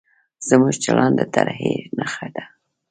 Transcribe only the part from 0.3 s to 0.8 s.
زموږ